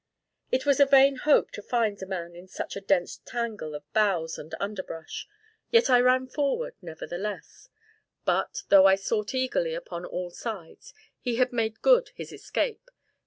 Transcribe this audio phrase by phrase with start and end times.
[0.51, 3.83] It was a vain hope to find a man in such a dense tangle of
[3.93, 5.27] boughs and underbrush,
[5.69, 7.69] yet I ran forward, nevertheless;
[8.25, 12.89] but, though I sought eagerly upon all sides, he had made good his escape.